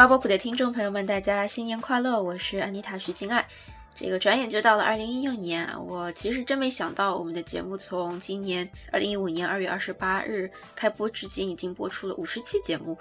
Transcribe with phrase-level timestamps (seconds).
[0.00, 2.22] 瓜波普的听众朋友们，大家新年快乐！
[2.22, 3.46] 我是安妮塔徐静爱。
[3.94, 12.96] 这个转眼就到了二零一六年，我其实真没想到，我们的节目从今年二零一五年二月二十八日开播至今，已经播出了五十期节目。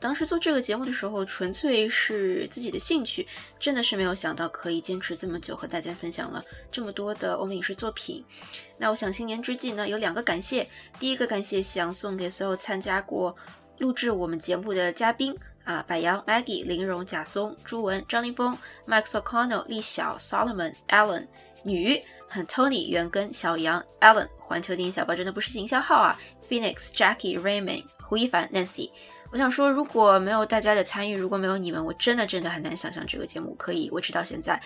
[0.00, 3.24] 当时做这个节目的时候，纯粹是自己的兴趣，
[3.60, 8.24] 真的是没有想到可以坚持这么久，和大家分享了这么多的欧美影视作品。
[8.78, 10.68] 那我想新年之际呢，有两个感谢。
[10.98, 13.36] 第一个感谢想送给所有参加过
[13.78, 15.38] 录制我们节目的嘉宾。
[15.64, 21.26] 啊，柏杨、Maggie、林荣、贾松、朱文、张凌峰、Max O'Connell、李晓、Solomon、Allen，、
[21.62, 28.90] 女、很 Tony、袁根、小杨、Allen，、环球电影小报真的不是营销号啊，Phoenix、Jackie、Raymond、胡一凡、Nancy。
[29.30, 34.60] 我想说，如果没有大家的参与，如果没有你们，我真的真的很难想象这个节目可以维持到现在。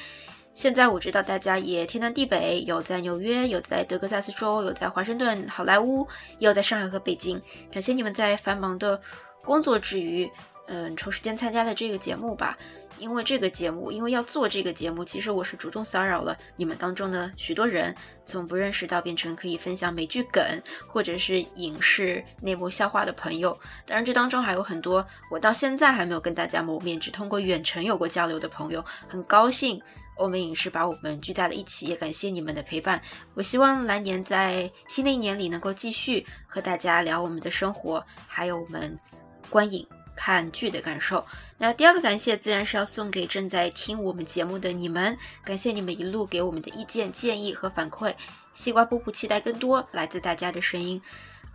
[0.55, 7.41] 现在我知道大家也天南地北，有在纽约，有在德克萨斯州，有在华盛顿、好莱坞，也有在上海和北京。
[7.71, 8.99] 感谢你们在繁忙的
[9.45, 10.29] 工作之余。
[10.69, 12.57] 嗯，抽时间参加的这个节目吧，
[12.99, 20.43] 因为这个节目，因为要做这个节目，其实我是主动骚扰了你们当中的许多人，从不认识到变成可以分享美剧梗
[20.89, 23.57] 或者是影视内幕笑话的朋友。
[23.87, 28.85] 当然，这当中还有很多我到现在还没有跟大家谋面，只通过远程有过交流的朋友。
[29.07, 29.81] 很高兴
[30.17, 33.01] 欧美影视把我们聚在了一起，也感谢你们的陪伴。
[33.35, 38.99] 我希望来年在新的一年里能够继续和大家聊我们的生活，还有我们
[39.49, 39.87] 观影。
[40.17, 41.25] 看剧的感受。
[41.59, 48.15] 那第二个感谢自然是要送给正在听我们节目的你们，感谢你们一路给我们的意见、建议和反馈。
[48.53, 51.01] 西瓜布布期待更多来自大家的声音。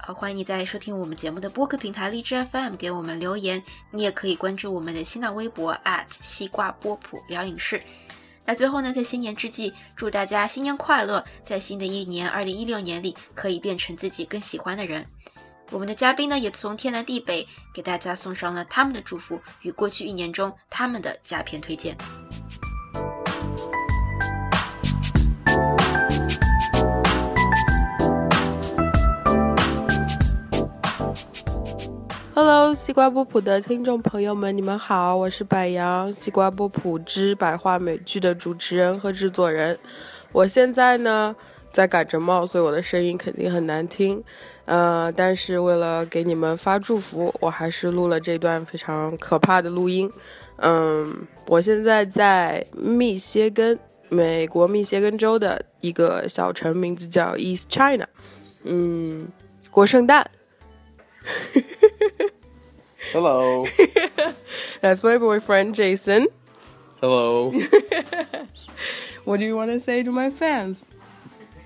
[0.07, 5.77] 呃，欢迎你在收听我们节目的播客平台荔枝 FM 给我们留言，你也可以关注我们的新浪微博
[6.09, 7.83] 西瓜波普聊影视。
[8.45, 15.05] 那最后呢，在新年之际，祝大家新年快乐，在新的一年二零一六年里，可以变成自己更喜欢的人。
[15.73, 21.95] 我们的嘉宾呢，也从天南地北给大家送上了他们的祝福与过去一年中他们的佳片推荐。
[32.35, 39.79] Hello，西瓜波普的听众朋友们，你们好，我是柏杨，西瓜波普之百话美剧的主持人和制作人。
[40.33, 41.33] 我现在呢
[41.71, 44.23] 在感着冒，所以我的声音肯定很难听。
[44.65, 50.11] 呃，但是为了给你们发祝福，我还是录了这段非常可怕的录音。
[50.57, 53.77] 嗯，我现在在密歇根，
[54.09, 58.07] 美国密歇根州的一个小城，名字叫 East China。
[58.63, 59.27] 嗯，
[59.71, 60.29] 过圣诞。
[63.11, 63.65] Hello.
[64.81, 66.27] That's my boyfriend Jason.
[67.01, 67.51] Hello.
[69.25, 70.83] what do you want to say to my fans?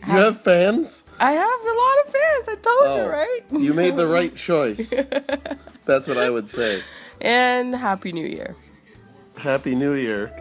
[0.07, 1.03] You have fans?
[1.19, 2.47] I have a lot of fans.
[2.47, 3.41] I told oh, you, right?
[3.51, 4.93] you made the right choice.
[5.85, 6.83] That's what I would say.
[7.21, 8.55] And Happy New Year.
[9.37, 10.31] Happy New Year.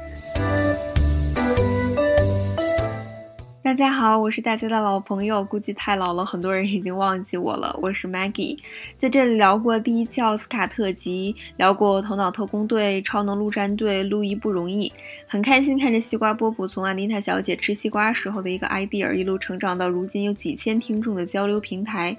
[3.65, 7.75] 大家好，我是大家的老朋友，估计太老了，很多人已经忘记我了。
[7.81, 8.59] 我是 Maggie，
[8.99, 14.87] 在这里聊过第一期奥斯卡特辑，聊过《头脑特工队》《超能陆战队》《路易不容易》，
[15.27, 22.15] 很开心看着西瓜波普从安妮塔小姐吃西瓜时候的一个 idea，一路成长到如今有几千听众的交流平台。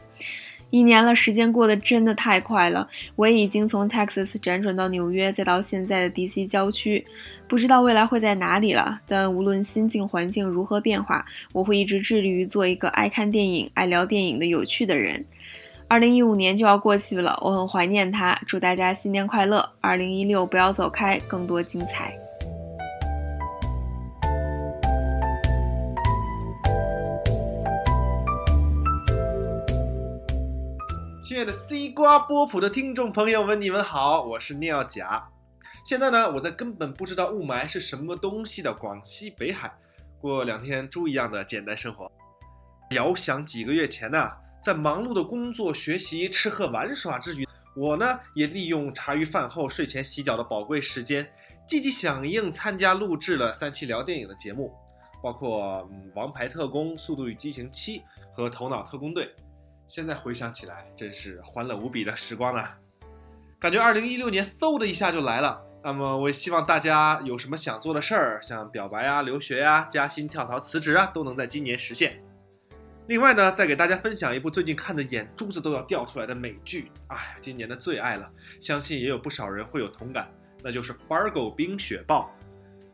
[0.75, 2.85] 一年了，时间过得真的太快了。
[3.15, 7.05] 我也已经从 Texas 辗转到纽约，再到现在的 DC 郊区，
[7.47, 8.99] 不知道未来会在哪里了。
[9.07, 15.25] 但无论心境环境如何变化，我会一直致力于做一个爱看电影、爱聊电影的有趣的人。
[15.87, 18.37] 二零一五年就要过去了，我很怀念它。
[18.45, 19.71] 祝大家新年快乐！
[19.79, 22.13] 二零一六不要走开，更多精彩。
[31.27, 35.27] 亲爱的西瓜波普的听众朋友们，你们好，我是聂耀甲。
[35.83, 39.75] 现在呢，我在根本不知道雾霾是什么东西的广西北海，
[40.19, 42.11] 过两天猪一样的简单生活。
[42.91, 44.29] 遥想几个月前呢，
[44.61, 51.27] 在忙碌的工作、学习、吃喝玩耍之余，我呢也利用茶余饭后、睡前洗脚的宝贵时间，
[51.67, 54.71] 积极响应参加录制了三期聊电影的节目，
[55.23, 57.99] 包括《王牌特工》《速度与激情七》
[58.31, 59.25] 和《头脑特工队》。
[59.87, 62.67] 现在回想起来，真是欢乐无比的时光呢。
[63.59, 65.61] 感觉二零一六年嗖的一下就来了。
[65.83, 72.19] 那么，我也希望大家有什么想做的事儿，像表白啊、留学呀、加薪、跳槽、辞职啊，都能在今年实现。
[73.07, 78.27] 另外呢，再给大家分享一部最近看的眼珠子都要掉出来的美剧，哎，今年的最爱了，
[78.59, 80.27] 相信也有不少人会有同感，
[80.63, 82.35] 那就是《Fargo 冰雪暴》。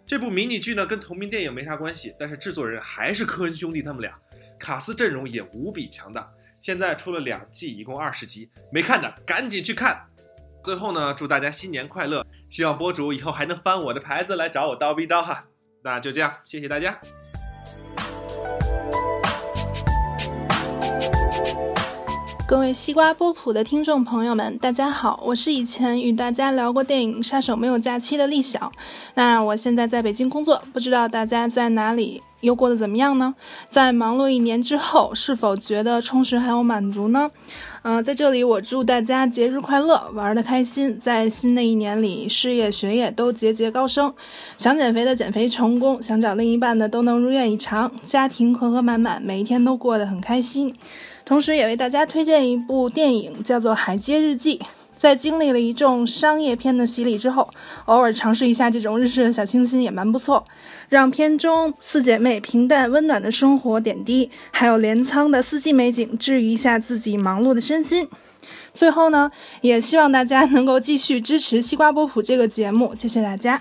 [0.06, 4.20] 这部迷你剧呢，跟同名电影没啥关系，但是制作人还是科恩兄弟他们俩，
[4.60, 6.30] 卡斯阵容也无比强大。
[6.62, 10.08] 现在出了两季，一共二十集，没看的赶紧去看。
[10.64, 12.26] 最后呢，祝大家新年快乐！
[12.48, 15.44] 希望博主以后还能翻我的牌子来找我叨逼叨哈。
[15.84, 17.02] 那就这样，谢谢大家。
[22.52, 28.74] 各位西瓜波普的听众朋友们，大家好，我是以前与大家聊过电影《杀手没有假期》的丽晓。
[29.14, 33.36] 那我现在在北京工作，不知道大家在哪里，又过得怎么样呢？
[33.70, 37.32] 在忙碌一年之后，是否觉得充实还有满足呢？
[37.84, 44.14] 嗯，在这里我祝大家节日快乐，玩的开心，在新的一年里事业学业都节节高升。
[44.56, 50.76] 想减肥的减肥成功，想找另一半的都能如愿以偿，家庭和和满满，每一天都过得很开心。
[51.26, 54.60] 同时，也为大家推荐一部电影，叫做《海街日记》。
[55.02, 57.50] 在经历了一众商业片的洗礼之后，
[57.86, 60.46] 偶尔尝试一下这种日式的小清新也蛮不错。
[60.90, 68.08] 让片中四姐妹平淡温暖的生活点滴，还有镰仓的四季美景，治愈一下自己忙碌的身心。
[68.76, 69.32] 最后呢，
[69.62, 73.60] 也希望大家能够继续支持西瓜波普这个节目，谢谢大家。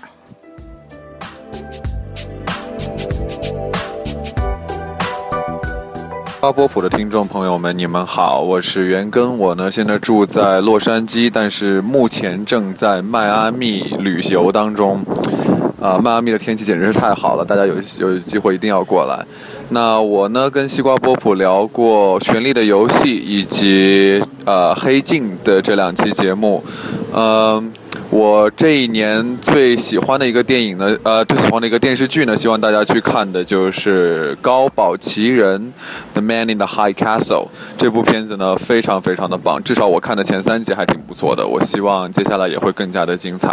[6.41, 15.05] 巴波普的听众朋友们，你们好，我是袁根，我呢现在住在洛杉矶，但是目前正在迈阿密旅游当中。
[15.79, 19.23] 啊，迈阿密的天气简直是太好了，大家有有机会一定要过来。
[19.69, 26.63] 那我呢跟西瓜波普聊过《权力的游戏》以及呃《黑镜》的这两期节目，
[27.13, 27.71] 嗯。
[28.11, 35.57] 我这一年最喜欢的一个电影呢，呃，最喜欢的一个电视剧呢，希望大家去看的就是《高保奇人》
[36.13, 37.47] The Man in the High Castle
[37.77, 41.47] 这部片子呢，非常非常的棒，至少我看的前三集还挺不错的。
[41.47, 43.49] 我希望接下来也会更加的精彩。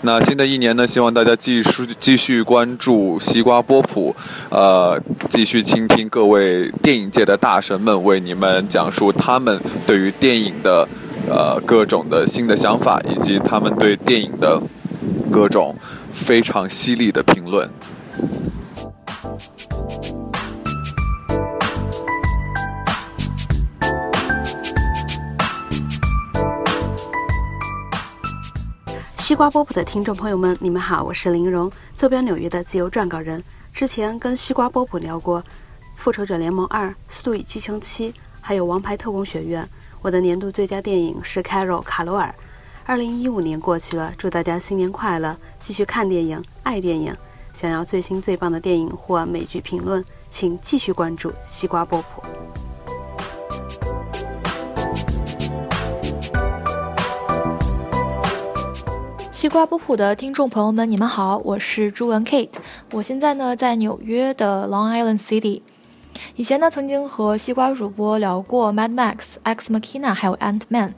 [0.00, 4.16] 那新的一年呢，希望大家继续继续关注西瓜波普，
[4.48, 10.88] 呃，继续倾听各位电影界的大神们为你们讲述他们对于电影的。
[11.30, 14.60] 呃，各种的新的想法，以及他们对电影的
[15.30, 15.76] 各种
[16.10, 17.68] 非常犀利的评论。
[29.18, 33.44] 西瓜波普的听众朋友们，你们好，我是林荣，坐标纽约的自由撰稿人。
[33.74, 35.42] 之前跟西瓜波普聊过
[35.96, 38.10] 《复仇者联盟二》《速度与激情七》，
[38.40, 39.62] 还有《王牌特工学院》。
[40.00, 42.34] 我的年度最佳电影是《Carol》卡罗尔。
[42.84, 45.36] 二零一五年过去了，祝大家新年快乐！
[45.60, 47.14] 继续看电影，爱电影。
[47.52, 52.22] 想要最新最棒的电影或美剧评论，请继续关注西瓜波普。
[59.32, 62.50] 西瓜波普的听众朋友们，你们好，我是朱文 Kate。
[62.92, 65.62] 我现在呢在纽约的 Long Island City。
[66.36, 70.90] 以前呢，曾经和西瓜主播聊过《Mad Max》、《X Machina》还有《Ant Man》。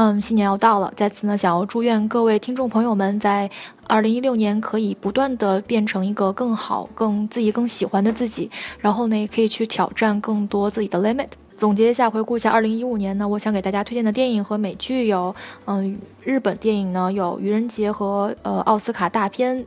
[0.00, 3.50] 嗯，新年要到了，在此呢，想要祝愿各位听众朋友们在
[3.88, 8.48] 二零一六年可以不断的变成一个更好、更自己更喜欢的自己，
[8.78, 11.30] 然后呢，也可以去挑战更多自己的 limit。
[11.56, 15.34] 总结一下，回顾一下二零一五年呢，我想给大家推荐的电影和美剧有，
[15.64, 19.66] 嗯，日本电影呢有《愚人节》和呃奥斯卡大片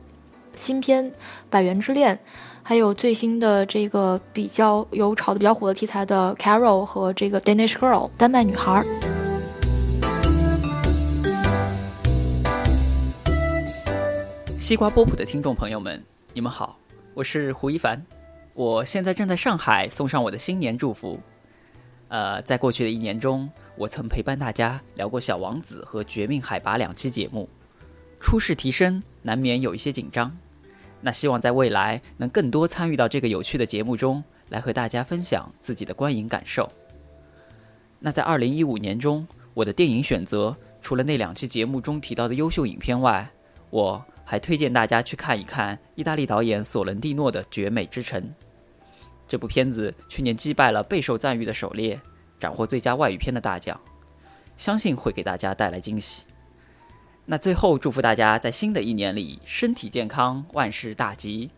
[0.54, 1.10] 新片
[1.50, 2.16] 《百元之恋》。
[2.64, 8.84] 还有最新的这个比较有炒的比较火的题材的《Carol》和这个《Danish Girl》丹麦女孩。
[14.56, 16.00] 西瓜波普的听众朋友们，
[16.32, 16.78] 你们好，
[17.14, 18.00] 我是胡一凡，
[18.54, 21.18] 我现在正在上海送上我的新年祝福。
[22.06, 27.48] 呃，在过去的一年中，我曾陪伴大家聊过《小王子》和《绝命海拔》两期节目，
[28.20, 30.38] 初试提升，难免有一些紧张。
[31.04, 36.70] 那希望在未来能更多参与到这个有趣的节目中来，和大家分享自己的观影感受。
[37.98, 43.28] 那在二零一五年中，我的电影选择除了那两期节目中提到的优秀影片外，
[43.70, 48.22] 我还推荐大家去看一看意大利导演索伦蒂诺的《绝美之城》。
[49.26, 51.96] 这部片子去年击败了备受赞誉的《狩猎》，
[52.38, 53.80] 斩获最佳外语片的大奖，
[54.56, 56.24] 相信会给大家带来惊喜。
[57.24, 61.50] 那最后祝福大家在新的一年里身体健康，万事大吉。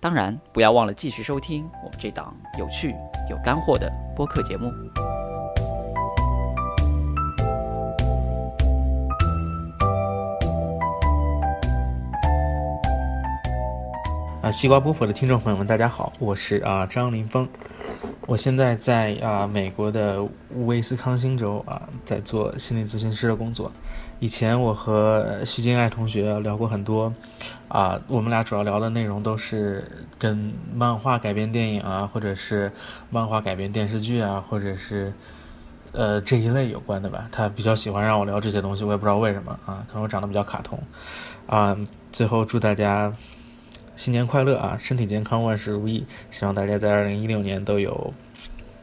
[0.00, 2.94] 当然，不要忘了继续收听我们这档有趣
[3.30, 4.70] 有干货的播客节目。
[14.50, 17.46] 西瓜波普的听众朋友们，大家好，我是啊张林峰，
[18.26, 20.26] 我现在在啊美国的
[20.66, 23.70] 威斯康星州啊，在做心理咨询师的工作。
[24.20, 27.12] 以前我和徐静爱同学聊过很多，
[27.68, 29.84] 啊，我们俩主要聊的内容都是
[30.18, 32.72] 跟漫画改编电影啊，或者是
[33.10, 35.12] 漫画改编电视剧啊，或者是
[35.92, 37.28] 呃这一类有关的吧。
[37.30, 40.78] 他比较喜欢让我聊这些东西，我也不知道为什么啊，可能我长得比较卡通
[41.46, 41.76] 啊。
[42.10, 43.12] 最后祝大家
[43.98, 46.06] 新年快乐啊，身体健康，万事如意。
[46.30, 48.14] 希望大家在二零一六年都有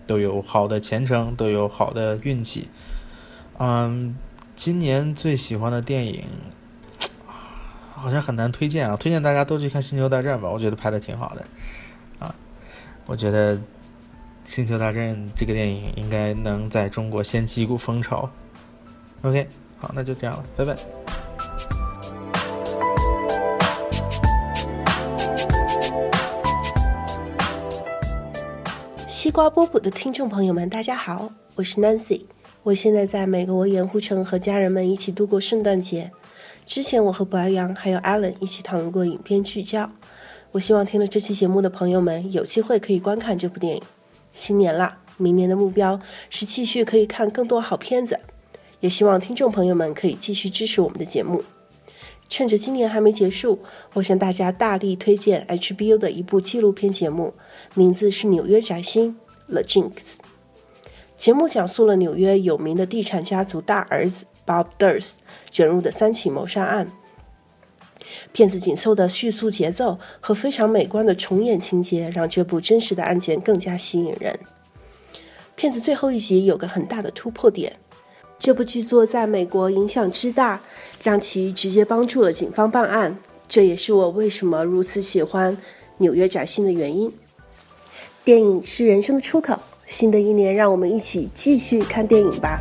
[0.06, 2.68] 都有好的前程，都有好的运气。
[3.58, 4.18] 嗯，
[4.58, 6.26] 今年最喜欢的电影。
[7.94, 11.46] 好像很难推荐啊，推荐大家都去看《星球大战》吧，我觉得拍的挺好的，
[12.20, 12.36] 啊，
[13.06, 13.56] 我觉得
[14.44, 18.30] 《星球大战》这个电影应该能在中国掀起一股风潮。
[19.22, 19.48] OK，
[19.80, 21.05] 好，那就这样了，拜拜。
[29.36, 32.22] 瓜波普的听众朋友们，大家好，我是 Nancy，
[32.64, 36.10] 我现在在美国盐湖城和家人们一起度过圣诞节。
[36.66, 39.92] 之前我和白羊还有 Allen 一起讨论过影片聚焦，
[40.54, 43.82] 我希望听了这期节目的朋友们有机会可以观看这部电影。
[44.32, 46.00] 新年了，明年的目标
[46.30, 48.18] 是继续可以看更多好片子，
[48.80, 51.44] 也希望听众朋友们可以继续支持我们的节目。
[52.30, 53.60] 趁着今年还没结束，
[53.94, 57.34] 我向大家大力推荐 HBO 的一部纪录片节目，
[57.74, 59.12] 名字是《纽约宅星》
[59.48, 59.92] The Jinx。
[61.18, 64.26] 节目讲述了纽约有名的地产家族大儿子。
[64.48, 65.14] Bob Durst
[65.50, 66.88] 卷入的三起谋杀案，
[68.32, 74.38] 片子紧凑的叙述节奏和非常美观的重演情节，让这部真实的案件更加吸引人。
[75.56, 77.76] 片子最后一集有个很大的突破点，
[78.38, 80.62] 这部剧作在美国影响之大，
[81.02, 83.18] 让其直接帮助了警方办案。
[83.48, 85.58] 这也是我为什么如此喜欢
[85.98, 87.12] 《纽约崭新》的原因。
[88.26, 92.60] 电影是人生的出口，新的一年，让我们一起继续看电影吧。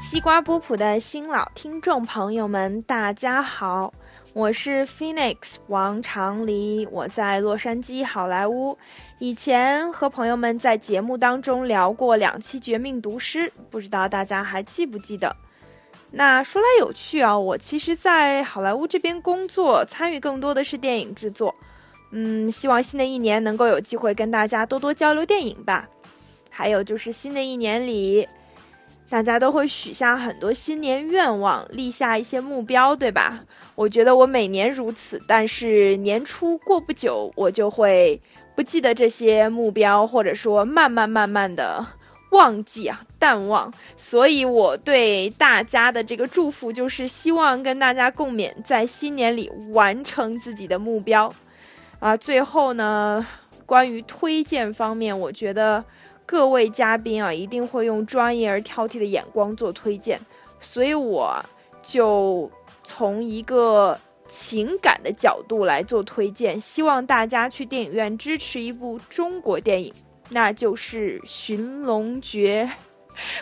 [0.00, 3.94] 西瓜波普的新老听众朋友们，大家好，
[4.32, 8.76] 我是 Phoenix 王长黎，我在洛杉矶好莱坞。
[9.20, 15.36] 以前和朋友们在节目当中聊过两期《绝命毒师》，不知道大家还记不记得？
[16.12, 21.54] 那说来有趣啊，我其实，在好莱坞这边工作，参与更多的是电影制作。
[22.12, 25.88] 嗯，希望新的一年能够有机会跟大家多多交流电影吧。
[26.50, 28.28] 还有就是新的一年里。
[29.08, 33.44] 大家都会许下很多新年愿望，立下一些目标，对吧？
[33.74, 38.22] 我觉得我每年如此，但是年初过不久，我就会
[38.54, 41.84] 不记得这些目标，或者说慢慢慢慢的
[42.30, 43.72] 忘记啊，淡忘。
[43.96, 51.32] 所以我对大家的这个祝福就是希望跟大家共勉，在新年里完成自己的目标。
[51.98, 53.26] 啊，最后呢，
[53.66, 55.84] 关于推荐方面，我觉得。
[56.26, 60.16] 各位嘉宾啊，一定会用专业而挑剔的眼光做推荐，
[60.60, 61.44] 所以我
[61.82, 62.48] 就
[62.84, 69.92] 从一个情感的角度来做推荐，希望大家去电影院支持一部中国电影，
[70.30, 72.68] 那就是《寻龙诀》。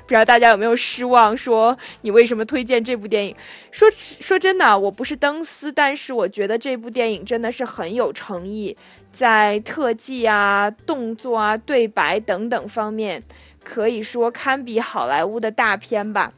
[0.03, 1.37] 不知道大家有没有失望？
[1.37, 3.37] 说你为什么推荐这部电影？
[3.71, 8.77] 说说真的，我不是灯丝，但是我觉得这部电影真的是很有诚意，
[9.13, 13.23] 在特技啊、动作啊、对白等等方面，
[13.63, 16.33] 可以说堪比好莱坞的大片吧。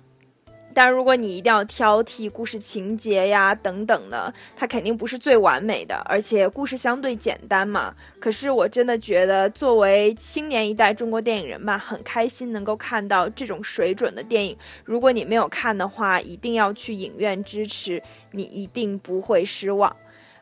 [0.72, 7.94] 但如果你一定要挑剔故事情节呀等等的，它肯定不是最完美的，而且故事相对简单嘛。
[8.18, 14.56] 可是我真的觉得，作为青年一代中国电影人吧，很开心能够看到这种水准的电影。
[14.84, 19.94] 如果你没有看的话，一定要去影院支持，你一定不会失望。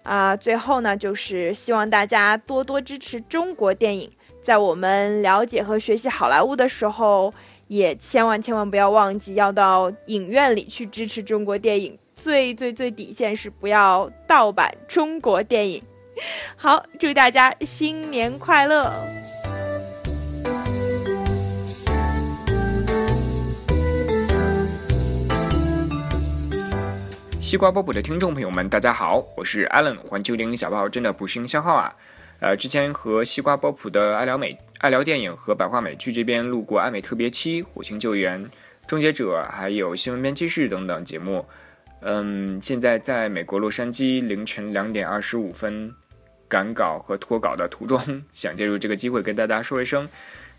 [0.03, 4.11] 啊，最后呢，就是希望大家多多支持中国电影，
[4.49, 7.35] 在我们了解和学习好莱坞的时候。
[7.67, 15.83] 也千万千万不要忘记要到影院里去支持中国电影，最最最底线是不要盗版中国电影。
[16.57, 18.91] 好，祝大家新年快乐！
[27.39, 29.99] 西瓜波普的听众朋友们，大家好，我是 Allen。
[30.09, 31.95] 环球电影小报真的不是营销号啊。
[32.41, 38.41] 呃，之前和西瓜波普的爱聊美、爱聊电影和百花美剧这边录过《爱美特别七》《火星救援》
[38.87, 41.45] 《终结者》，还有新闻编辑室等等节目。
[42.01, 45.93] 嗯，现在在美国洛杉矶凌晨两点二十五分
[46.47, 48.01] 赶稿和脱稿的途中，
[48.33, 50.09] 想借助这个机会跟大家说一声，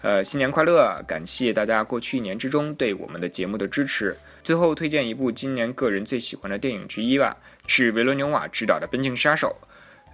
[0.01, 1.01] 呃，新年快乐！
[1.07, 4.13] 感谢大家过去一年之中对我们的节目的支持。
[4.43, 9.55] 最后推荐一部今年个人最喜欢的电影之一吧，是维罗纽瓦执导的《边境杀手》。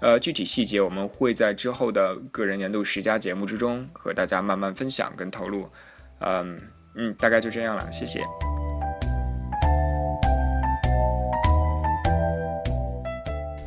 [0.01, 5.69] 呃，具体细节我们会在之后的个人年度十佳节目之中和大家慢慢分享跟透露。
[6.19, 6.59] 嗯
[6.95, 8.21] 嗯，大概就这样了，谢谢。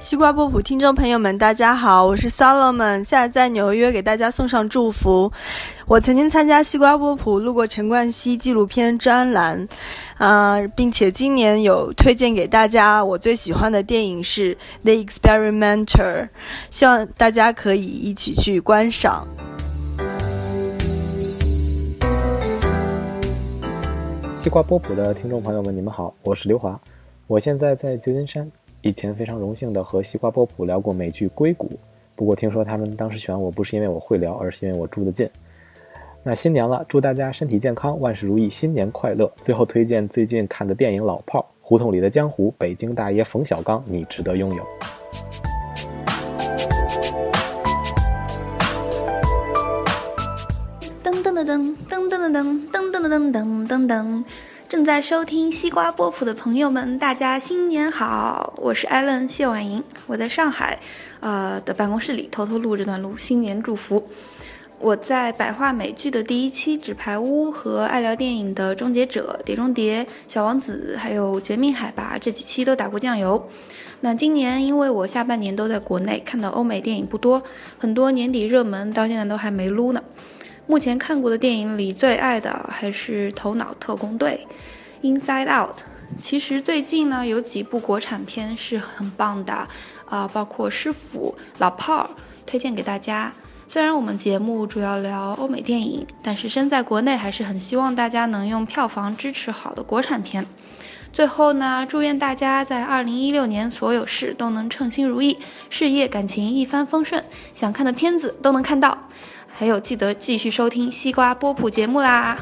[0.00, 5.32] 西瓜波普听众朋友们，大家好，我是 Solomon，现在在纽约给大家送上祝福。
[5.86, 9.66] 我曾经参加西瓜波普录过陈冠希纪录片专栏，
[10.16, 15.86] 啊，并且今年有推荐给大家我最喜欢的电影是《The Experimenter》，
[16.70, 19.26] 希望大家可以一起去观赏。
[24.32, 26.80] 西瓜波普的听众朋友们，你们好，我是刘华，
[27.26, 28.48] 我现在在旧金山。
[28.80, 31.66] 以前非常荣幸的和西瓜波普聊过美剧《硅谷》，
[32.14, 35.28] 不过听说他们当时选我不是因为我会聊，而是因为我住得近。
[36.22, 39.28] 那新年了，祝大家身体健康，万事如意，新年快乐！
[39.42, 44.64] 最后推荐最近看的电影《老炮儿》，胡同里的江湖，北京大爷冯小刚，你值得拥有。
[51.02, 54.24] 噔噔噔噔噔噔噔噔噔噔噔噔噔。
[54.68, 58.52] 正在收听西瓜波普的朋友们，大家新年好！
[58.58, 60.78] 我是艾伦谢婉莹，我在上海，
[61.20, 64.06] 呃的办公室里偷偷录这段录新年祝福。
[64.78, 73.48] 我在百话美剧的第一期《纸牌屋》和爱聊电影的《终结者》《碟中谍》《小王子》还有《绝命海拔》这几期都打过酱油。
[74.02, 77.42] 那今年因为我下半年都在国内，看到欧美电影不多，
[77.78, 80.04] 很多年底热门到现在都还没撸呢。
[80.68, 84.46] 目前看过的电影里最爱的还是《头脑特工队》
[85.02, 85.78] （Inside Out）。
[86.20, 89.66] 其实最近呢有几部国产片是很棒的，
[90.04, 92.04] 啊，包括《师傅》《老炮儿》，
[92.44, 93.32] 推荐给大家。
[93.66, 100.44] 虽然我们节目主要聊欧美电影，但是身在国内还是很希望大家能用票房支持好的国产片。
[101.14, 105.38] 最后呢，祝愿大家在2016年所有事都能称心如意，
[105.70, 109.08] 事业感情一帆风顺，想看的片子都能看到。
[109.58, 112.38] 还有，记得继续收听西瓜波普节目啦！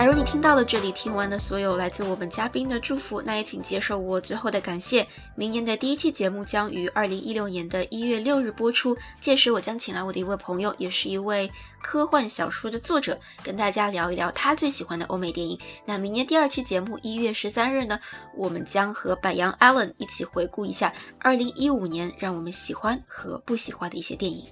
[0.00, 5.06] 假如你听到了这里，听完了所有来自我们嘉宾的祝福，那也请接受我最后的感谢。
[5.34, 11.52] 明年的第一期节目将于二零一六年的一月六日播出，届时我将请来我的一位朋友，也是一位。
[11.82, 15.58] 科幻小说的作者跟大家聊一聊他最喜欢的欧美电影。
[15.84, 18.00] 那明年第二期节目一月十三日呢，
[18.34, 24.46] 我们将和百杨 Allen 一起回顾一下二零一五年让我们喜欢和不喜欢的一些电影。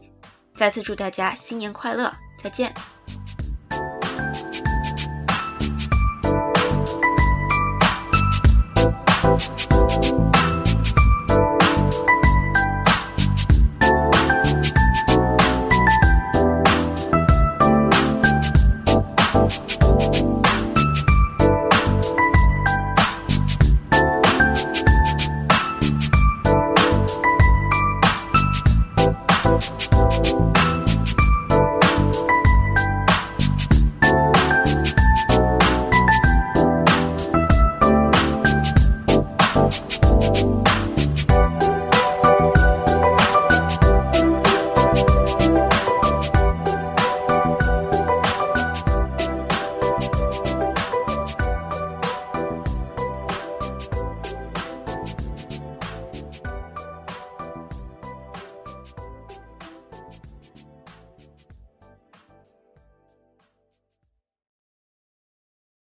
[0.55, 2.98] 再次祝大家新年快乐，再见。